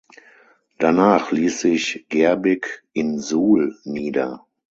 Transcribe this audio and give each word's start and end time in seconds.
Danach 0.79 1.31
ließ 1.31 1.59
sich 1.61 2.07
Gerbig 2.09 2.83
in 2.91 3.19
Suhl 3.19 3.77
nieder. 3.83 4.47